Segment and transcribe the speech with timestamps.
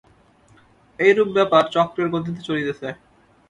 [0.99, 2.87] এইরূপ ব্যাপার চক্রের গতিতে চলিতেছে।